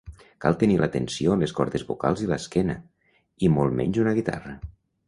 [0.45, 2.79] Cal tenir la tensió en les cordes vocals i l'esquena,
[3.49, 4.61] i molt menys una guitarra.